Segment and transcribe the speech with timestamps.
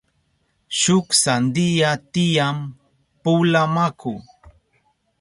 [0.79, 2.57] Shuk sandiya tiyan
[3.21, 4.13] pula maku.